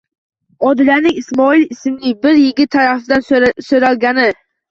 [0.69, 3.27] Odilaning Ismoil ismli bir yigit tarafidan
[3.69, 4.27] so'ralgani